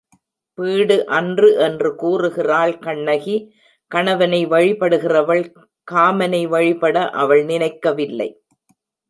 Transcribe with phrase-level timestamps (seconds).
[0.57, 3.35] Bead அன்று என்று கூறுகிறாள் கண்ணகி,
[3.91, 5.43] கணவனை வழிபடுகின்றவள்
[5.91, 8.29] காமனை வழிபட அவள் நினைக்க வில்லை.